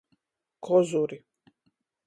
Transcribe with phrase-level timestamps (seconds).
[0.65, 1.21] Kozuri.